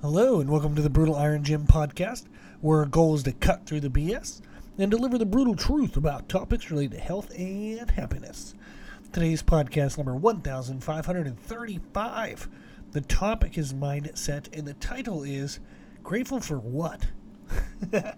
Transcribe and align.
Hello, 0.00 0.38
and 0.38 0.48
welcome 0.48 0.76
to 0.76 0.82
the 0.82 0.88
Brutal 0.88 1.16
Iron 1.16 1.42
Gym 1.42 1.66
podcast, 1.66 2.26
where 2.60 2.78
our 2.78 2.86
goal 2.86 3.16
is 3.16 3.24
to 3.24 3.32
cut 3.32 3.66
through 3.66 3.80
the 3.80 3.88
BS 3.88 4.40
and 4.78 4.92
deliver 4.92 5.18
the 5.18 5.26
brutal 5.26 5.56
truth 5.56 5.96
about 5.96 6.28
topics 6.28 6.70
related 6.70 6.92
to 6.92 7.00
health 7.00 7.32
and 7.36 7.90
happiness. 7.90 8.54
Today's 9.12 9.42
podcast 9.42 9.98
number 9.98 10.14
1535. 10.14 12.48
The 12.92 13.00
topic 13.00 13.58
is 13.58 13.74
mindset, 13.74 14.56
and 14.56 14.68
the 14.68 14.74
title 14.74 15.24
is 15.24 15.58
Grateful 16.04 16.38
for 16.38 16.60
What? 16.60 17.08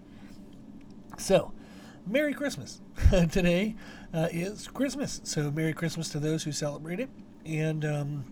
so, 1.17 1.51
Merry 2.05 2.35
Christmas. 2.35 2.79
Today 3.09 3.75
uh, 4.13 4.27
is 4.31 4.67
Christmas, 4.67 5.19
so 5.23 5.49
Merry 5.49 5.73
Christmas 5.73 6.09
to 6.09 6.19
those 6.19 6.43
who 6.43 6.51
celebrate 6.51 6.99
it. 6.99 7.09
And 7.43 7.83
um, 7.83 8.31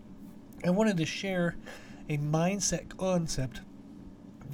I 0.63 0.69
wanted 0.69 0.97
to 0.97 1.05
share 1.07 1.55
a 2.09 2.17
mindset 2.17 2.97
concept 2.97 3.61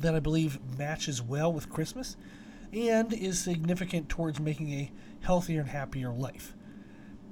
that 0.01 0.13
I 0.13 0.19
believe 0.19 0.59
matches 0.77 1.21
well 1.21 1.51
with 1.51 1.69
Christmas 1.69 2.17
and 2.73 3.13
is 3.13 3.39
significant 3.39 4.09
towards 4.09 4.39
making 4.39 4.71
a 4.73 4.91
healthier 5.21 5.61
and 5.61 5.69
happier 5.69 6.11
life. 6.11 6.53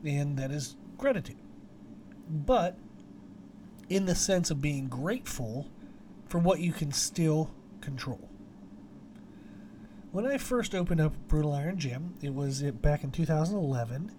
And 0.06 0.38
that 0.38 0.52
is 0.52 0.78
gratitude. 0.98 1.38
But 2.30 2.78
in 3.90 4.06
the 4.06 4.16
sense 4.16 4.50
of 4.50 4.62
being 4.62 4.88
grateful 4.88 5.70
for 6.28 6.40
what 6.40 6.60
you 6.60 6.72
can 6.72 6.92
still 6.92 7.54
control. 7.82 8.30
When 10.12 10.26
I 10.26 10.38
first 10.38 10.74
opened 10.74 11.02
up 11.02 11.14
Brutal 11.28 11.54
Iron 11.54 11.78
Gym, 11.78 12.16
it 12.22 12.34
was 12.34 12.64
uh, 12.64 12.72
back 12.72 13.04
in 13.04 13.12
2011. 13.12 14.12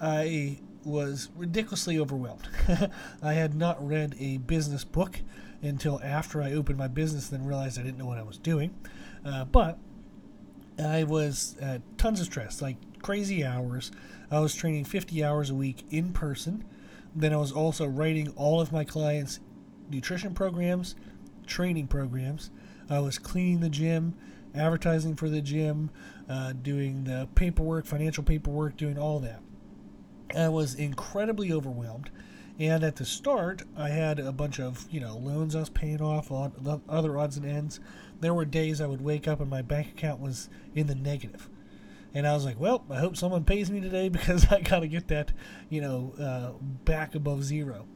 I 0.00 0.60
was 0.84 1.30
ridiculously 1.36 1.98
overwhelmed. 1.98 2.48
I 3.22 3.34
had 3.34 3.54
not 3.54 3.86
read 3.86 4.14
a 4.18 4.38
business 4.38 4.84
book 4.84 5.20
until 5.62 6.00
after 6.02 6.42
I 6.42 6.52
opened 6.52 6.78
my 6.78 6.88
business, 6.88 7.30
and 7.30 7.40
then 7.40 7.46
realized 7.46 7.78
I 7.78 7.82
didn't 7.82 7.98
know 7.98 8.06
what 8.06 8.18
I 8.18 8.22
was 8.22 8.38
doing. 8.38 8.74
Uh, 9.24 9.44
but 9.44 9.78
I 10.78 11.04
was 11.04 11.56
uh, 11.62 11.78
tons 11.96 12.20
of 12.20 12.26
stress, 12.26 12.60
like 12.60 12.76
crazy 13.02 13.44
hours. 13.44 13.92
I 14.30 14.40
was 14.40 14.54
training 14.54 14.84
50 14.84 15.22
hours 15.22 15.50
a 15.50 15.54
week 15.54 15.84
in 15.90 16.12
person. 16.12 16.64
Then 17.14 17.32
I 17.32 17.36
was 17.36 17.52
also 17.52 17.86
writing 17.86 18.32
all 18.36 18.60
of 18.60 18.72
my 18.72 18.84
clients' 18.84 19.40
nutrition 19.90 20.34
programs, 20.34 20.94
training 21.46 21.88
programs. 21.88 22.50
I 22.88 23.00
was 23.00 23.18
cleaning 23.18 23.60
the 23.60 23.68
gym, 23.68 24.14
advertising 24.54 25.16
for 25.16 25.28
the 25.28 25.40
gym, 25.40 25.90
uh, 26.28 26.54
doing 26.54 27.04
the 27.04 27.28
paperwork, 27.34 27.86
financial 27.86 28.24
paperwork, 28.24 28.76
doing 28.76 28.98
all 28.98 29.18
that. 29.20 29.40
I 30.36 30.48
was 30.48 30.74
incredibly 30.74 31.52
overwhelmed. 31.52 32.10
And 32.58 32.84
at 32.84 32.96
the 32.96 33.04
start, 33.04 33.62
I 33.76 33.88
had 33.88 34.18
a 34.18 34.30
bunch 34.30 34.60
of, 34.60 34.86
you 34.90 35.00
know, 35.00 35.16
loans 35.16 35.56
I 35.56 35.60
was 35.60 35.70
paying 35.70 36.00
off, 36.00 36.30
on 36.30 36.82
other 36.88 37.18
odds 37.18 37.36
and 37.36 37.46
ends. 37.46 37.80
There 38.20 38.34
were 38.34 38.44
days 38.44 38.80
I 38.80 38.86
would 38.86 39.00
wake 39.00 39.26
up 39.26 39.40
and 39.40 39.50
my 39.50 39.62
bank 39.62 39.88
account 39.88 40.20
was 40.20 40.48
in 40.74 40.86
the. 40.86 40.94
And 42.14 42.26
I 42.26 42.34
was 42.34 42.44
like, 42.44 42.60
well, 42.60 42.84
I 42.90 42.98
hope 42.98 43.16
someone 43.16 43.44
pays 43.44 43.70
me 43.70 43.80
today 43.80 44.08
because 44.10 44.50
I 44.50 44.60
got 44.60 44.80
to 44.80 44.88
get 44.88 45.08
that, 45.08 45.32
you 45.70 45.80
know, 45.80 46.14
uh, 46.20 46.62
back 46.84 47.14
above 47.14 47.42
zero. 47.42 47.86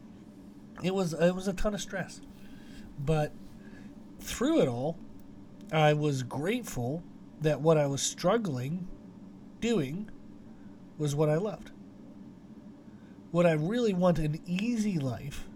It 0.82 0.94
was 0.94 1.14
it 1.14 1.34
was 1.34 1.48
a 1.48 1.52
ton 1.52 1.74
of 1.74 1.80
stress. 1.80 2.20
But 2.98 3.32
through 4.20 4.60
it 4.62 4.68
all, 4.68 4.98
I 5.72 5.92
was 5.92 6.22
grateful 6.22 7.02
that 7.40 7.60
what 7.60 7.76
I 7.76 7.86
was 7.86 8.02
struggling 8.02 8.88
doing 9.60 10.10
was 10.98 11.14
what 11.14 11.28
I 11.28 11.36
loved. 11.36 11.70
Would 13.32 13.46
I 13.46 13.52
really 13.52 13.92
want 13.92 14.18
an 14.18 14.40
easy 14.46 14.98
life 14.98 15.48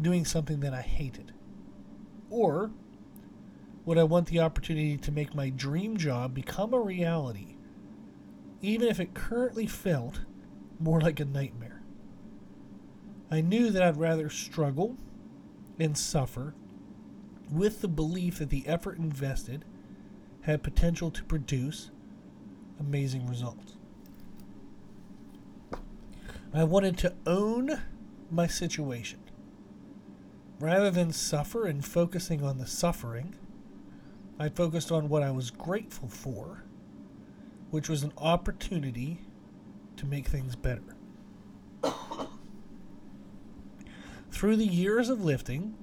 doing 0.00 0.24
something 0.24 0.60
that 0.60 0.74
I 0.74 0.82
hated? 0.82 1.32
Or 2.30 2.70
would 3.84 3.98
I 3.98 4.04
want 4.04 4.26
the 4.26 4.40
opportunity 4.40 4.96
to 4.98 5.10
make 5.10 5.34
my 5.34 5.48
dream 5.48 5.96
job 5.96 6.34
become 6.34 6.74
a 6.74 6.80
reality, 6.80 7.56
even 8.60 8.88
if 8.88 9.00
it 9.00 9.14
currently 9.14 9.66
felt 9.66 10.20
more 10.78 11.00
like 11.00 11.20
a 11.20 11.24
nightmare? 11.24 11.82
I 13.30 13.40
knew 13.40 13.70
that 13.70 13.82
I'd 13.82 13.96
rather 13.96 14.28
struggle 14.28 14.96
and 15.78 15.96
suffer 15.96 16.54
with 17.50 17.80
the 17.80 17.88
belief 17.88 18.38
that 18.38 18.50
the 18.50 18.66
effort 18.66 18.98
invested 18.98 19.64
had 20.42 20.62
potential 20.62 21.10
to 21.10 21.24
produce 21.24 21.90
amazing 22.78 23.26
results. 23.26 23.77
I 26.52 26.64
wanted 26.64 26.96
to 26.98 27.14
own 27.26 27.80
my 28.30 28.46
situation. 28.46 29.20
Rather 30.60 30.90
than 30.90 31.12
suffer 31.12 31.66
and 31.66 31.84
focusing 31.84 32.42
on 32.42 32.58
the 32.58 32.66
suffering, 32.66 33.34
I 34.38 34.48
focused 34.48 34.90
on 34.90 35.08
what 35.08 35.22
I 35.22 35.30
was 35.30 35.50
grateful 35.50 36.08
for, 36.08 36.64
which 37.70 37.88
was 37.88 38.02
an 38.02 38.12
opportunity 38.16 39.20
to 39.96 40.06
make 40.06 40.26
things 40.26 40.56
better. 40.56 40.96
Through 44.30 44.56
the 44.56 44.66
years 44.66 45.08
of 45.08 45.24
lifting, 45.24 45.74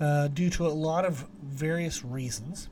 uh, 0.00 0.28
due 0.28 0.50
to 0.50 0.66
a 0.66 0.68
lot 0.68 1.04
of 1.04 1.26
various 1.42 2.04
reasons, 2.04 2.68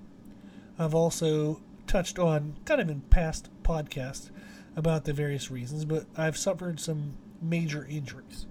I've 0.79 0.95
also 0.95 1.61
touched 1.87 2.19
on, 2.19 2.57
kind 2.65 2.81
of 2.81 2.89
in 2.89 3.03
past 3.03 3.49
podcasts, 3.63 4.31
about 4.77 5.05
the 5.05 5.13
various 5.13 5.51
reasons, 5.51 5.85
but 5.85 6.07
I've 6.17 6.37
suffered 6.37 6.79
some 6.79 7.15
major 7.41 7.87
injuries. 7.89 8.47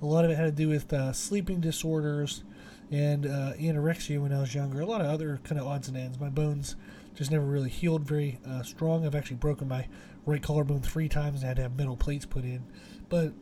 A 0.00 0.06
lot 0.06 0.24
of 0.24 0.30
it 0.30 0.36
had 0.36 0.44
to 0.44 0.52
do 0.52 0.68
with 0.68 0.92
uh, 0.92 1.12
sleeping 1.12 1.60
disorders 1.60 2.44
and 2.90 3.24
uh, 3.24 3.54
anorexia 3.54 4.20
when 4.20 4.32
I 4.32 4.40
was 4.40 4.54
younger. 4.54 4.80
A 4.80 4.86
lot 4.86 5.00
of 5.00 5.06
other 5.06 5.40
kind 5.44 5.60
of 5.60 5.66
odds 5.66 5.88
and 5.88 5.96
ends. 5.96 6.20
My 6.20 6.28
bones 6.28 6.76
just 7.14 7.30
never 7.30 7.44
really 7.44 7.70
healed 7.70 8.02
very 8.02 8.38
uh, 8.46 8.62
strong. 8.62 9.06
I've 9.06 9.14
actually 9.14 9.36
broken 9.36 9.68
my 9.68 9.86
right 10.26 10.42
collarbone 10.42 10.82
three 10.82 11.08
times 11.08 11.40
and 11.40 11.48
had 11.48 11.56
to 11.56 11.62
have 11.62 11.76
metal 11.76 11.96
plates 11.96 12.26
put 12.26 12.44
in. 12.44 12.64
But 13.08 13.32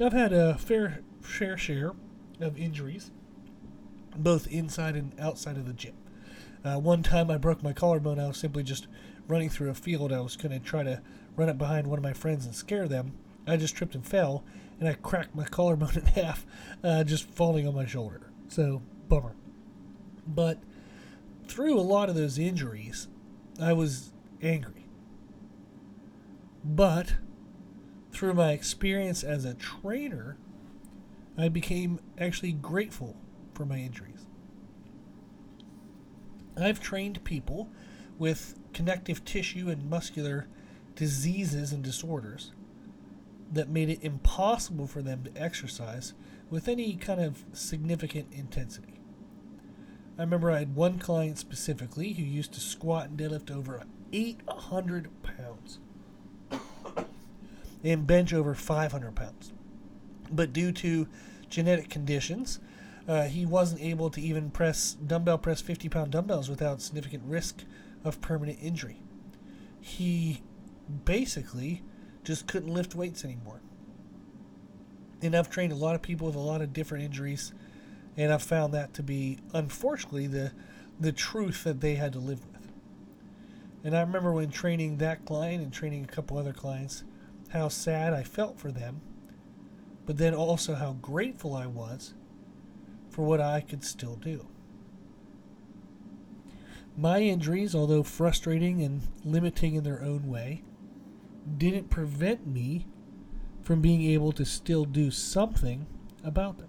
I've 0.00 0.12
had 0.12 0.32
a 0.32 0.56
fair 0.58 1.00
fair 1.20 1.56
share 1.56 1.92
of 2.40 2.58
injuries, 2.58 3.10
both 4.16 4.46
inside 4.48 4.94
and 4.94 5.18
outside 5.18 5.56
of 5.56 5.66
the 5.66 5.72
gym. 5.72 5.94
Uh, 6.64 6.78
one 6.78 7.02
time 7.02 7.30
I 7.30 7.36
broke 7.36 7.62
my 7.62 7.72
collarbone. 7.72 8.18
I 8.18 8.28
was 8.28 8.36
simply 8.36 8.62
just 8.62 8.86
running 9.28 9.48
through 9.50 9.70
a 9.70 9.74
field. 9.74 10.12
I 10.12 10.20
was 10.20 10.36
going 10.36 10.52
to 10.52 10.64
try 10.64 10.82
to 10.82 11.00
run 11.36 11.48
up 11.48 11.58
behind 11.58 11.86
one 11.86 11.98
of 11.98 12.04
my 12.04 12.12
friends 12.12 12.46
and 12.46 12.54
scare 12.54 12.88
them. 12.88 13.12
I 13.46 13.56
just 13.56 13.76
tripped 13.76 13.94
and 13.94 14.06
fell, 14.06 14.44
and 14.80 14.88
I 14.88 14.94
cracked 14.94 15.34
my 15.34 15.44
collarbone 15.50 15.96
in 15.96 16.06
half, 16.06 16.46
uh, 16.82 17.04
just 17.04 17.28
falling 17.30 17.66
on 17.66 17.74
my 17.74 17.86
shoulder. 17.86 18.30
So, 18.48 18.82
bummer. 19.08 19.34
But 20.26 20.58
through 21.46 21.78
a 21.78 21.82
lot 21.82 22.08
of 22.08 22.14
those 22.14 22.38
injuries, 22.38 23.08
I 23.60 23.72
was 23.72 24.12
angry. 24.42 24.86
But 26.64 27.16
through 28.12 28.34
my 28.34 28.52
experience 28.52 29.22
as 29.22 29.44
a 29.44 29.54
trainer, 29.54 30.38
I 31.36 31.48
became 31.48 32.00
actually 32.18 32.52
grateful 32.52 33.16
for 33.52 33.66
my 33.66 33.78
injuries. 33.78 34.26
I've 36.56 36.80
trained 36.80 37.24
people 37.24 37.68
with 38.18 38.58
connective 38.72 39.24
tissue 39.24 39.68
and 39.68 39.90
muscular 39.90 40.46
diseases 40.96 41.72
and 41.72 41.82
disorders 41.82 42.52
that 43.52 43.68
made 43.68 43.88
it 43.88 44.02
impossible 44.02 44.86
for 44.86 45.02
them 45.02 45.22
to 45.24 45.40
exercise 45.40 46.14
with 46.50 46.68
any 46.68 46.94
kind 46.94 47.20
of 47.20 47.44
significant 47.52 48.26
intensity. 48.32 49.00
I 50.18 50.22
remember 50.22 50.50
I 50.50 50.60
had 50.60 50.76
one 50.76 50.98
client 50.98 51.38
specifically 51.38 52.12
who 52.12 52.22
used 52.22 52.52
to 52.54 52.60
squat 52.60 53.08
and 53.08 53.18
deadlift 53.18 53.50
over 53.50 53.82
800 54.12 55.08
pounds 55.22 55.78
and 57.82 58.06
bench 58.06 58.32
over 58.32 58.54
500 58.54 59.14
pounds. 59.14 59.52
But 60.30 60.52
due 60.52 60.72
to 60.72 61.08
genetic 61.50 61.90
conditions, 61.90 62.60
uh, 63.06 63.24
he 63.24 63.44
wasn't 63.44 63.82
able 63.82 64.08
to 64.10 64.20
even 64.20 64.50
press 64.50 64.94
dumbbell 64.94 65.38
press 65.38 65.60
50 65.60 65.88
pound 65.88 66.12
dumbbells 66.12 66.48
without 66.48 66.80
significant 66.80 67.24
risk 67.26 67.64
of 68.02 68.20
permanent 68.20 68.58
injury. 68.62 69.02
He 69.80 70.42
basically 71.04 71.82
just 72.22 72.46
couldn't 72.46 72.72
lift 72.72 72.94
weights 72.94 73.24
anymore. 73.24 73.60
And 75.22 75.34
I've 75.34 75.50
trained 75.50 75.72
a 75.72 75.76
lot 75.76 75.94
of 75.94 76.02
people 76.02 76.26
with 76.26 76.36
a 76.36 76.40
lot 76.40 76.60
of 76.60 76.72
different 76.72 77.04
injuries, 77.04 77.52
and 78.16 78.32
I've 78.32 78.42
found 78.42 78.74
that 78.74 78.94
to 78.94 79.02
be, 79.02 79.38
unfortunately, 79.52 80.26
the 80.26 80.52
the 81.00 81.12
truth 81.12 81.64
that 81.64 81.80
they 81.80 81.94
had 81.96 82.12
to 82.12 82.18
live 82.18 82.44
with. 82.46 82.70
And 83.82 83.96
I 83.96 84.00
remember 84.00 84.32
when 84.32 84.50
training 84.50 84.98
that 84.98 85.24
client 85.24 85.62
and 85.62 85.72
training 85.72 86.04
a 86.04 86.12
couple 86.12 86.38
other 86.38 86.52
clients, 86.52 87.04
how 87.50 87.68
sad 87.68 88.14
I 88.14 88.22
felt 88.22 88.58
for 88.58 88.70
them, 88.70 89.00
but 90.06 90.18
then 90.18 90.34
also 90.34 90.74
how 90.74 90.92
grateful 90.94 91.54
I 91.54 91.66
was 91.66 92.14
for 93.10 93.24
what 93.24 93.40
I 93.40 93.60
could 93.60 93.84
still 93.84 94.16
do. 94.16 94.46
My 96.96 97.20
injuries, 97.20 97.74
although 97.74 98.02
frustrating 98.02 98.82
and 98.82 99.02
limiting 99.24 99.74
in 99.74 99.84
their 99.84 100.02
own 100.02 100.28
way, 100.28 100.62
didn't 101.58 101.90
prevent 101.90 102.46
me 102.46 102.86
from 103.62 103.80
being 103.80 104.02
able 104.02 104.32
to 104.32 104.44
still 104.44 104.84
do 104.84 105.10
something 105.10 105.86
about 106.22 106.58
them. 106.58 106.68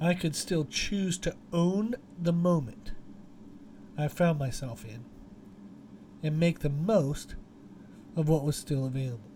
I 0.00 0.14
could 0.14 0.36
still 0.36 0.64
choose 0.64 1.18
to 1.18 1.36
own 1.52 1.96
the 2.20 2.32
moment 2.32 2.92
I 3.96 4.08
found 4.08 4.38
myself 4.38 4.84
in 4.84 5.04
and 6.22 6.38
make 6.38 6.60
the 6.60 6.70
most 6.70 7.34
of 8.16 8.28
what 8.28 8.44
was 8.44 8.56
still 8.56 8.86
available. 8.86 9.30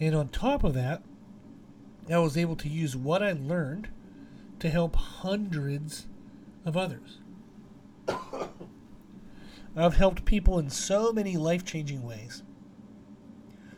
And 0.00 0.14
on 0.14 0.28
top 0.28 0.64
of 0.64 0.74
that, 0.74 1.02
I 2.10 2.18
was 2.18 2.36
able 2.36 2.56
to 2.56 2.68
use 2.68 2.96
what 2.96 3.22
I 3.22 3.32
learned 3.32 3.88
to 4.58 4.68
help 4.68 4.96
hundreds 4.96 6.08
of 6.64 6.76
others. 6.76 7.21
I've 9.76 9.96
helped 9.96 10.24
people 10.24 10.58
in 10.58 10.68
so 10.70 11.12
many 11.12 11.36
life 11.36 11.64
changing 11.64 12.02
ways 12.02 12.42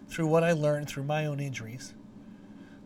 through 0.09 0.27
what 0.27 0.45
I 0.45 0.53
learned 0.53 0.89
through 0.89 1.05
my 1.05 1.27
own 1.27 1.41
injuries 1.41 1.95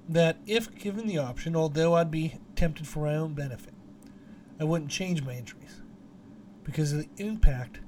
that, 0.08 0.38
if 0.46 0.74
given 0.74 1.06
the 1.06 1.18
option, 1.18 1.54
although 1.56 1.94
I'd 1.94 2.10
be 2.10 2.38
tempted 2.56 2.86
for 2.86 3.06
my 3.06 3.14
own 3.14 3.34
benefit, 3.34 3.74
I 4.60 4.64
wouldn't 4.64 4.90
change 4.90 5.22
my 5.22 5.34
injuries 5.34 5.82
because 6.64 6.92
of 6.92 6.98
the 6.98 7.08
impact 7.22 7.80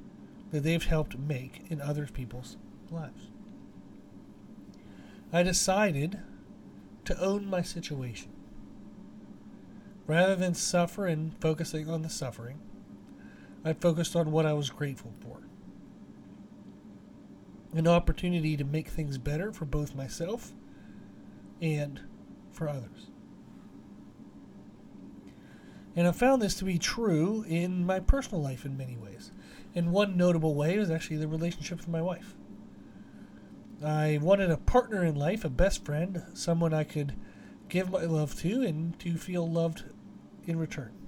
that 0.50 0.62
they've 0.62 0.84
helped 0.84 1.18
make 1.18 1.64
in 1.68 1.80
other 1.80 2.06
people's 2.06 2.56
lives. 2.90 3.28
I 5.32 5.42
decided 5.42 6.18
to 7.04 7.20
own 7.20 7.46
my 7.46 7.62
situation. 7.62 8.32
Rather 10.06 10.34
than 10.34 10.54
suffer 10.54 11.06
and 11.06 11.38
focusing 11.40 11.88
on 11.88 12.02
the 12.02 12.08
suffering, 12.08 12.58
I 13.64 13.72
focused 13.72 14.16
on 14.16 14.32
what 14.32 14.46
I 14.46 14.52
was 14.52 14.70
grateful 14.70 15.12
for. 15.20 15.42
An 17.72 17.86
opportunity 17.86 18.56
to 18.56 18.64
make 18.64 18.88
things 18.88 19.18
better 19.18 19.52
for 19.52 19.64
both 19.64 19.94
myself 19.94 20.52
and 21.60 22.00
for 22.52 22.68
others. 22.68 23.10
And 25.94 26.06
I 26.06 26.12
found 26.12 26.40
this 26.40 26.54
to 26.56 26.64
be 26.64 26.78
true 26.78 27.44
in 27.48 27.84
my 27.84 28.00
personal 28.00 28.42
life 28.42 28.64
in 28.64 28.76
many 28.76 28.96
ways. 28.96 29.32
And 29.74 29.92
one 29.92 30.16
notable 30.16 30.54
way 30.54 30.78
was 30.78 30.90
actually 30.90 31.18
the 31.18 31.28
relationship 31.28 31.78
with 31.78 31.88
my 31.88 32.00
wife. 32.00 32.34
I 33.84 34.18
wanted 34.20 34.50
a 34.50 34.56
partner 34.56 35.04
in 35.04 35.14
life, 35.14 35.44
a 35.44 35.48
best 35.48 35.84
friend, 35.84 36.22
someone 36.34 36.74
I 36.74 36.84
could 36.84 37.14
give 37.68 37.90
my 37.90 38.04
love 38.04 38.34
to 38.40 38.62
and 38.62 38.98
to 39.00 39.16
feel 39.16 39.50
loved 39.50 39.84
in 40.46 40.58
return. 40.58 40.99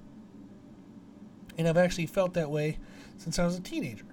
And 1.57 1.67
I've 1.67 1.77
actually 1.77 2.07
felt 2.07 2.33
that 2.33 2.49
way 2.49 2.79
since 3.17 3.37
I 3.37 3.45
was 3.45 3.57
a 3.57 3.61
teenager. 3.61 4.05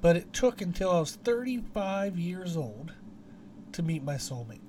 But 0.00 0.16
it 0.16 0.32
took 0.32 0.60
until 0.60 0.90
I 0.90 1.00
was 1.00 1.14
35 1.16 2.18
years 2.18 2.56
old 2.56 2.92
to 3.72 3.82
meet 3.82 4.02
my 4.02 4.14
soulmate. 4.14 4.60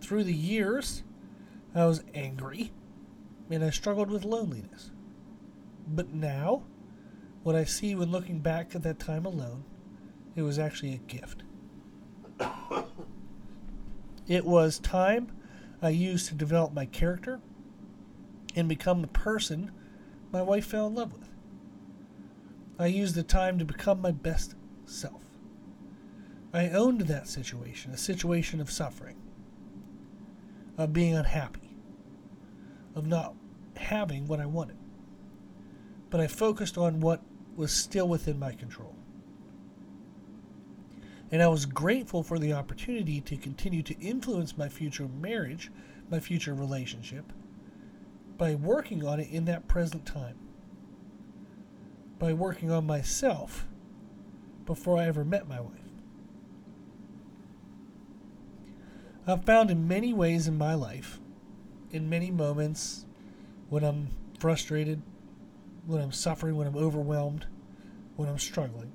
Through 0.00 0.24
the 0.24 0.34
years, 0.34 1.02
I 1.74 1.84
was 1.86 2.02
angry 2.14 2.72
and 3.50 3.64
I 3.64 3.70
struggled 3.70 4.10
with 4.10 4.24
loneliness. 4.24 4.90
But 5.86 6.12
now, 6.12 6.62
what 7.42 7.56
I 7.56 7.64
see 7.64 7.94
when 7.94 8.10
looking 8.10 8.38
back 8.38 8.74
at 8.74 8.82
that 8.82 8.98
time 8.98 9.26
alone, 9.26 9.64
it 10.36 10.42
was 10.42 10.58
actually 10.58 10.94
a 10.94 10.98
gift. 10.98 11.42
it 14.28 14.44
was 14.44 14.78
time 14.78 15.32
I 15.82 15.88
used 15.90 16.28
to 16.28 16.34
develop 16.34 16.72
my 16.72 16.86
character 16.86 17.40
and 18.54 18.68
become 18.68 19.00
the 19.00 19.08
person 19.08 19.72
my 20.32 20.42
wife 20.42 20.66
fell 20.66 20.86
in 20.86 20.94
love 20.94 21.12
with. 21.12 21.28
I 22.78 22.86
used 22.86 23.14
the 23.14 23.22
time 23.22 23.58
to 23.58 23.64
become 23.64 24.00
my 24.00 24.10
best 24.10 24.54
self. 24.84 25.22
I 26.52 26.70
owned 26.70 27.02
that 27.02 27.28
situation, 27.28 27.92
a 27.92 27.96
situation 27.96 28.60
of 28.60 28.70
suffering, 28.70 29.16
of 30.78 30.92
being 30.92 31.14
unhappy, 31.14 31.76
of 32.94 33.06
not 33.06 33.34
having 33.76 34.26
what 34.26 34.40
I 34.40 34.46
wanted. 34.46 34.78
But 36.08 36.20
I 36.20 36.26
focused 36.26 36.76
on 36.76 37.00
what 37.00 37.22
was 37.54 37.72
still 37.72 38.08
within 38.08 38.38
my 38.38 38.52
control. 38.52 38.96
And 41.30 41.42
I 41.42 41.48
was 41.48 41.66
grateful 41.66 42.22
for 42.22 42.38
the 42.38 42.52
opportunity 42.52 43.20
to 43.20 43.36
continue 43.36 43.82
to 43.82 43.98
influence 44.00 44.58
my 44.58 44.68
future 44.68 45.06
marriage, 45.20 45.70
my 46.10 46.18
future 46.18 46.54
relationship, 46.54 47.32
by 48.40 48.54
working 48.54 49.04
on 49.06 49.20
it 49.20 49.28
in 49.30 49.44
that 49.44 49.68
present 49.68 50.06
time. 50.06 50.34
By 52.18 52.32
working 52.32 52.70
on 52.70 52.86
myself 52.86 53.66
before 54.64 54.96
I 54.96 55.04
ever 55.04 55.26
met 55.26 55.46
my 55.46 55.60
wife. 55.60 55.74
I've 59.26 59.44
found 59.44 59.70
in 59.70 59.86
many 59.86 60.14
ways 60.14 60.48
in 60.48 60.56
my 60.56 60.72
life, 60.72 61.20
in 61.90 62.08
many 62.08 62.30
moments 62.30 63.04
when 63.68 63.84
I'm 63.84 64.08
frustrated, 64.38 65.02
when 65.84 66.00
I'm 66.00 66.10
suffering, 66.10 66.56
when 66.56 66.66
I'm 66.66 66.78
overwhelmed, 66.78 67.46
when 68.16 68.30
I'm 68.30 68.38
struggling, 68.38 68.90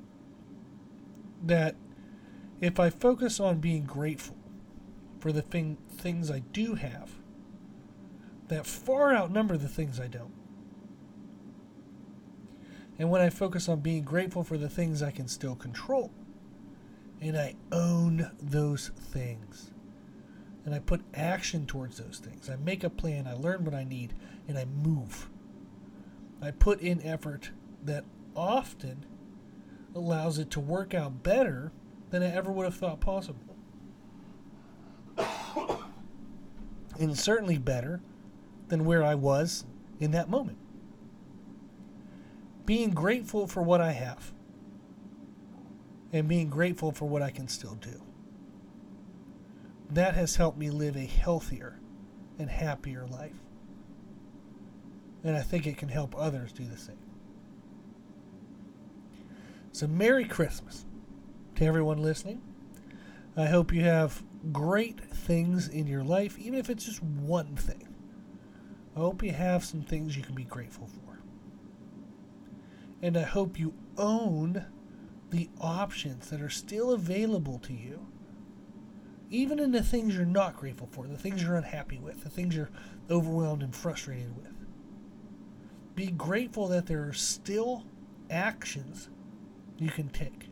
that 1.43 1.75
if 2.61 2.79
I 2.79 2.89
focus 2.89 3.39
on 3.39 3.59
being 3.59 3.83
grateful 3.83 4.37
for 5.19 5.31
the 5.31 5.43
thing, 5.43 5.77
things 5.91 6.31
I 6.31 6.39
do 6.39 6.73
have, 6.73 7.11
that 8.47 8.65
far 8.65 9.13
outnumber 9.13 9.57
the 9.57 9.67
things 9.67 9.99
I 9.99 10.07
don't. 10.07 10.33
And 12.97 13.09
when 13.09 13.21
I 13.21 13.29
focus 13.29 13.67
on 13.67 13.81
being 13.81 14.03
grateful 14.03 14.43
for 14.43 14.57
the 14.57 14.69
things 14.69 15.01
I 15.03 15.11
can 15.11 15.27
still 15.27 15.55
control, 15.55 16.11
and 17.19 17.37
I 17.37 17.55
own 17.71 18.31
those 18.41 18.89
things, 18.89 19.71
and 20.63 20.73
I 20.73 20.79
put 20.79 21.01
action 21.13 21.65
towards 21.65 21.97
those 21.97 22.19
things, 22.19 22.49
I 22.49 22.55
make 22.55 22.83
a 22.83 22.89
plan, 22.89 23.27
I 23.27 23.33
learn 23.33 23.65
what 23.65 23.73
I 23.73 23.83
need, 23.83 24.13
and 24.47 24.57
I 24.57 24.65
move. 24.65 25.29
I 26.41 26.51
put 26.51 26.79
in 26.81 27.01
effort 27.01 27.51
that 27.83 28.05
often 28.35 29.05
allows 29.93 30.39
it 30.39 30.49
to 30.51 30.59
work 30.59 30.93
out 30.93 31.23
better 31.23 31.71
than 32.11 32.23
I 32.23 32.33
ever 32.33 32.51
would 32.51 32.65
have 32.65 32.75
thought 32.75 32.99
possible. 32.99 33.55
and 36.99 37.17
certainly 37.17 37.57
better 37.57 38.01
than 38.67 38.85
where 38.85 39.03
I 39.03 39.15
was 39.15 39.65
in 39.99 40.11
that 40.11 40.29
moment. 40.29 40.57
Being 42.65 42.91
grateful 42.91 43.47
for 43.47 43.61
what 43.61 43.81
I 43.81 43.91
have 43.91 44.33
and 46.11 46.27
being 46.27 46.49
grateful 46.49 46.91
for 46.91 47.05
what 47.05 47.21
I 47.21 47.29
can 47.29 47.47
still 47.47 47.75
do. 47.75 48.01
That 49.89 50.15
has 50.15 50.35
helped 50.35 50.57
me 50.57 50.69
live 50.69 50.95
a 50.95 51.05
healthier 51.05 51.79
and 52.39 52.49
happier 52.49 53.05
life. 53.05 53.35
And 55.23 55.35
I 55.35 55.41
think 55.41 55.67
it 55.67 55.77
can 55.77 55.89
help 55.89 56.15
others 56.17 56.51
do 56.51 56.65
the 56.65 56.77
same. 56.77 56.97
So, 59.71 59.87
Merry 59.87 60.25
Christmas 60.25 60.85
to 61.55 61.65
everyone 61.65 62.01
listening. 62.01 62.41
I 63.35 63.47
hope 63.47 63.73
you 63.73 63.81
have 63.81 64.23
great 64.53 65.01
things 65.01 65.67
in 65.67 65.87
your 65.87 66.03
life, 66.03 66.37
even 66.39 66.57
if 66.57 66.69
it's 66.69 66.85
just 66.85 67.03
one 67.03 67.55
thing. 67.55 67.94
I 68.95 68.99
hope 68.99 69.23
you 69.23 69.31
have 69.31 69.65
some 69.65 69.81
things 69.81 70.15
you 70.15 70.23
can 70.23 70.35
be 70.35 70.43
grateful 70.43 70.87
for. 70.87 71.19
And 73.01 73.17
I 73.17 73.23
hope 73.23 73.59
you 73.59 73.73
own 73.97 74.65
the 75.31 75.49
options 75.59 76.29
that 76.29 76.41
are 76.41 76.49
still 76.49 76.93
available 76.93 77.59
to 77.59 77.73
you, 77.73 78.07
even 79.29 79.59
in 79.59 79.71
the 79.71 79.83
things 79.83 80.15
you're 80.15 80.25
not 80.25 80.55
grateful 80.55 80.87
for, 80.87 81.07
the 81.07 81.17
things 81.17 81.43
you're 81.43 81.57
unhappy 81.57 81.99
with, 81.99 82.23
the 82.23 82.29
things 82.29 82.55
you're 82.55 82.71
overwhelmed 83.09 83.63
and 83.63 83.75
frustrated 83.75 84.35
with. 84.37 84.53
Be 85.95 86.07
grateful 86.07 86.67
that 86.69 86.85
there 86.85 87.07
are 87.07 87.13
still 87.13 87.83
actions 88.29 89.09
you 89.77 89.89
can 89.89 90.09
take 90.09 90.49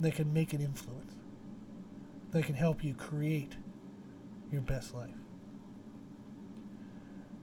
that 0.00 0.14
can 0.14 0.32
make 0.32 0.52
an 0.52 0.60
influence, 0.60 1.16
that 2.30 2.44
can 2.44 2.54
help 2.54 2.84
you 2.84 2.94
create 2.94 3.56
your 4.50 4.60
best 4.60 4.94
life. 4.94 5.10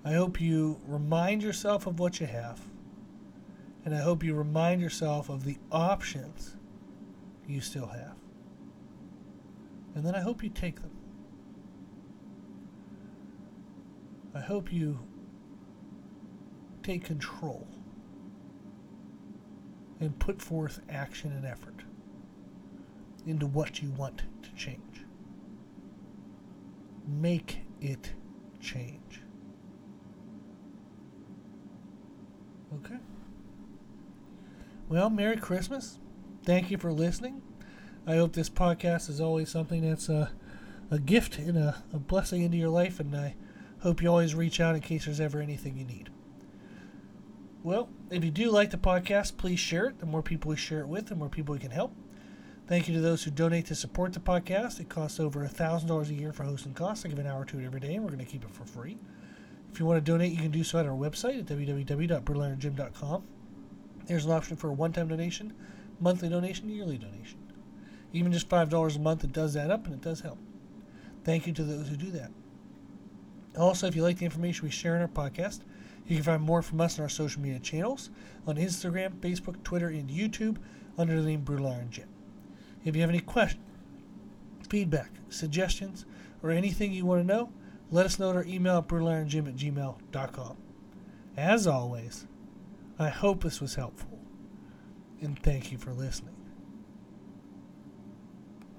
I 0.05 0.13
hope 0.13 0.39
you 0.39 0.79
remind 0.85 1.41
yourself 1.41 1.87
of 1.87 1.99
what 1.99 2.19
you 2.19 2.27
have, 2.27 2.61
and 3.83 3.95
I 3.95 3.97
hope 3.97 4.23
you 4.23 4.35
remind 4.35 4.79
yourself 4.79 5.29
of 5.29 5.43
the 5.43 5.57
options 5.71 6.55
you 7.47 7.59
still 7.59 7.87
have. 7.87 8.15
And 9.95 10.05
then 10.05 10.13
I 10.13 10.19
hope 10.19 10.43
you 10.43 10.49
take 10.49 10.79
them. 10.81 10.91
I 14.35 14.41
hope 14.41 14.71
you 14.71 14.99
take 16.83 17.03
control 17.03 17.67
and 19.99 20.19
put 20.19 20.39
forth 20.39 20.81
action 20.87 21.31
and 21.31 21.45
effort 21.45 21.83
into 23.25 23.47
what 23.47 23.81
you 23.81 23.89
want 23.91 24.21
to 24.43 24.53
change. 24.53 25.03
Make 27.07 27.61
it 27.81 28.11
change. 28.59 29.24
Okay. 32.75 32.97
Well, 34.89 35.09
Merry 35.09 35.37
Christmas. 35.37 35.99
Thank 36.43 36.69
you 36.69 36.77
for 36.77 36.91
listening. 36.91 37.41
I 38.05 38.15
hope 38.15 38.33
this 38.33 38.49
podcast 38.49 39.09
is 39.09 39.21
always 39.21 39.49
something 39.49 39.87
that's 39.87 40.09
a, 40.09 40.31
a 40.91 40.99
gift 40.99 41.39
and 41.39 41.57
a, 41.57 41.83
a 41.93 41.99
blessing 41.99 42.41
into 42.41 42.57
your 42.57 42.69
life, 42.69 42.99
and 42.99 43.15
I 43.15 43.35
hope 43.79 44.01
you 44.01 44.09
always 44.09 44.35
reach 44.35 44.59
out 44.59 44.75
in 44.75 44.81
case 44.81 45.05
there's 45.05 45.21
ever 45.21 45.39
anything 45.39 45.77
you 45.77 45.85
need. 45.85 46.09
Well, 47.63 47.89
if 48.11 48.23
you 48.23 48.29
do 48.29 48.51
like 48.51 48.69
the 48.71 48.77
podcast, 48.77 49.37
please 49.37 49.59
share 49.59 49.85
it. 49.85 49.99
The 49.99 50.05
more 50.05 50.21
people 50.21 50.49
we 50.49 50.57
share 50.57 50.81
it 50.81 50.87
with, 50.87 51.07
the 51.07 51.15
more 51.15 51.29
people 51.29 51.53
we 51.53 51.59
can 51.59 51.71
help. 51.71 51.95
Thank 52.67 52.87
you 52.87 52.93
to 52.95 53.01
those 53.01 53.23
who 53.23 53.31
donate 53.31 53.67
to 53.67 53.75
support 53.75 54.13
the 54.13 54.19
podcast. 54.19 54.79
It 54.79 54.89
costs 54.89 55.19
over 55.19 55.47
$1,000 55.47 56.09
a 56.09 56.13
year 56.13 56.33
for 56.33 56.43
hosting 56.43 56.73
costs. 56.73 57.05
I 57.05 57.09
give 57.09 57.19
an 57.19 57.27
hour 57.27 57.45
to 57.45 57.59
it 57.59 57.65
every 57.65 57.79
day, 57.79 57.95
and 57.95 58.03
we're 58.03 58.11
going 58.11 58.25
to 58.25 58.31
keep 58.31 58.43
it 58.43 58.51
for 58.51 58.65
free. 58.65 58.97
If 59.75 59.81
you 59.81 59.85
want 59.85 59.97
to 59.97 60.09
donate, 60.09 60.31
you 60.31 60.37
can 60.37 60.51
do 60.51 60.63
so 60.63 60.79
at 60.79 60.85
our 60.85 60.93
website 60.95 61.37
at 61.37 61.47
www.brutalirongym.com. 61.47 63.23
There's 64.05 64.23
an 64.23 64.31
option 64.31 64.55
for 64.55 64.69
a 64.69 64.73
one-time 64.73 65.09
donation, 65.09 65.53
monthly 65.99 66.29
donation, 66.29 66.69
yearly 66.69 66.97
donation. 66.97 67.39
Even 68.13 68.31
just 68.31 68.47
$5 68.47 68.95
a 68.95 68.99
month, 68.99 69.25
it 69.25 69.33
does 69.33 69.57
add 69.57 69.71
up 69.71 69.83
and 69.83 69.95
it 69.95 69.99
does 69.99 70.21
help. 70.21 70.37
Thank 71.25 71.45
you 71.45 71.51
to 71.51 71.63
those 71.65 71.89
who 71.89 71.97
do 71.97 72.09
that. 72.11 72.31
Also, 73.57 73.85
if 73.85 73.97
you 73.97 74.01
like 74.01 74.17
the 74.17 74.23
information 74.23 74.63
we 74.63 74.71
share 74.71 74.95
in 74.95 75.01
our 75.01 75.09
podcast, 75.09 75.59
you 76.07 76.15
can 76.15 76.23
find 76.23 76.41
more 76.41 76.61
from 76.61 76.79
us 76.79 76.97
on 76.97 77.03
our 77.03 77.09
social 77.09 77.41
media 77.41 77.59
channels 77.59 78.11
on 78.47 78.55
Instagram, 78.55 79.19
Facebook, 79.19 79.61
Twitter, 79.65 79.89
and 79.89 80.09
YouTube 80.09 80.55
under 80.97 81.19
the 81.19 81.27
name 81.27 81.41
Brutal 81.41 81.67
Iron 81.67 81.89
Gym. 81.89 82.07
If 82.85 82.95
you 82.95 83.01
have 83.01 83.09
any 83.09 83.19
questions, 83.19 83.61
feedback, 84.69 85.11
suggestions, 85.27 86.05
or 86.41 86.51
anything 86.51 86.93
you 86.93 87.05
want 87.05 87.19
to 87.19 87.27
know, 87.27 87.51
let 87.91 88.05
us 88.05 88.19
know 88.19 88.31
at 88.31 88.35
our 88.35 88.45
email 88.45 88.77
at 88.77 88.87
brutalirongym 88.87 89.47
at 89.47 89.55
gmail.com. 89.55 90.57
As 91.37 91.67
always, 91.67 92.25
I 92.97 93.09
hope 93.09 93.43
this 93.43 93.59
was 93.59 93.75
helpful, 93.75 94.19
and 95.21 95.41
thank 95.41 95.71
you 95.71 95.77
for 95.77 95.91
listening. 95.91 96.34